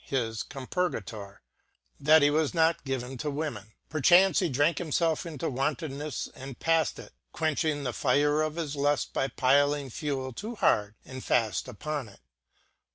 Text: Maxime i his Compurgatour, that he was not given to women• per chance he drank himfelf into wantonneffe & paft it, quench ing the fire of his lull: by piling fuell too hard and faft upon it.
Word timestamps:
Maxime 0.05 0.17
i 0.17 0.25
his 0.25 0.41
Compurgatour, 0.41 1.41
that 1.99 2.23
he 2.23 2.31
was 2.31 2.55
not 2.55 2.83
given 2.83 3.19
to 3.19 3.29
women• 3.29 3.65
per 3.91 4.01
chance 4.01 4.39
he 4.39 4.49
drank 4.49 4.77
himfelf 4.79 5.27
into 5.27 5.45
wantonneffe 5.47 6.57
& 6.57 6.59
paft 6.59 6.97
it, 6.97 7.13
quench 7.31 7.63
ing 7.63 7.83
the 7.83 7.93
fire 7.93 8.41
of 8.41 8.55
his 8.55 8.75
lull: 8.75 8.97
by 9.13 9.27
piling 9.27 9.91
fuell 9.91 10.33
too 10.33 10.55
hard 10.55 10.95
and 11.05 11.21
faft 11.21 11.67
upon 11.67 12.09
it. 12.09 12.19